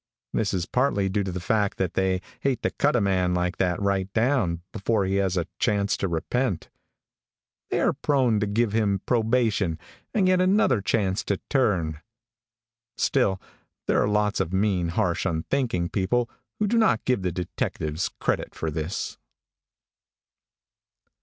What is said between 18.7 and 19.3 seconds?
this.